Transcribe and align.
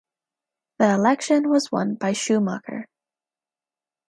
The 0.79 0.95
election 0.95 1.47
was 1.51 1.71
won 1.71 1.93
by 1.93 2.13
Schumacher. 2.13 2.87